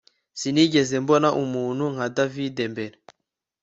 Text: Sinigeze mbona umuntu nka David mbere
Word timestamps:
Sinigeze 0.39 0.95
mbona 1.03 1.29
umuntu 1.43 1.83
nka 1.93 2.05
David 2.15 2.57
mbere 2.73 2.95